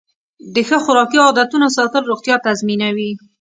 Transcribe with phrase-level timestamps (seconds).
[0.53, 3.11] د ښه خوراکي عادتونو ساتل روغتیا تضمینوي.